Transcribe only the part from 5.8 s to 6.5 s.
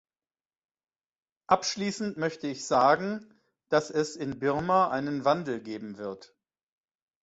wird.